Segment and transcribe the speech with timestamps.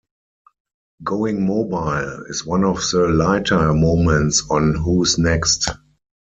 [1.03, 5.69] "Going Mobile" is one of the lighter moments on "Who's Next".